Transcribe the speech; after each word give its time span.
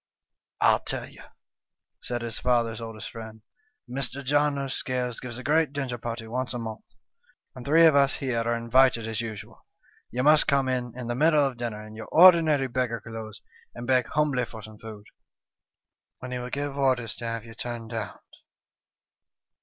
'I'll 0.61 0.79
tell 0.79 1.07
you,' 1.07 1.21
said 2.01 2.23
his 2.23 2.39
father's 2.39 2.81
oldest 2.81 3.11
friend.' 3.11 3.43
Mr. 3.87 4.25
John 4.25 4.57
o' 4.57 4.67
Scales 4.67 5.19
gives 5.19 5.37
a 5.37 5.43
great 5.43 5.73
dinner 5.73 5.99
party 5.99 6.25
once 6.25 6.55
a 6.55 6.57
month, 6.57 6.81
and 7.53 7.63
three 7.63 7.85
of 7.85 7.95
us 7.95 8.15
here 8.15 8.39
are 8.39 8.55
invited 8.55 9.07
as 9.07 9.21
usual. 9.21 9.63
You 10.09 10.23
must 10.23 10.47
come 10.47 10.67
in 10.67 10.97
in 10.97 11.05
the 11.05 11.13
middle 11.13 11.45
of 11.45 11.57
dinner 11.57 11.85
in 11.85 11.93
your 11.93 12.07
ordinary 12.07 12.67
beggar 12.67 12.99
clothes 12.99 13.43
and 13.75 13.85
beg 13.85 14.07
humbly 14.07 14.45
for 14.45 14.63
some 14.63 14.79
food, 14.79 15.05
when 16.17 16.31
he 16.31 16.39
will 16.39 16.49
give 16.49 16.75
orders 16.79 17.13
to 17.17 17.25
have 17.25 17.45
you 17.45 17.53
turned 17.53 17.93
out. 17.93 18.23